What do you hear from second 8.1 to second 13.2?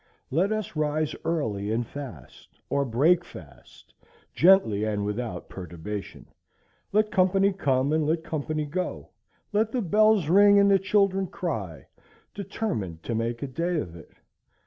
company go, let the bells ring and the children cry,—determined to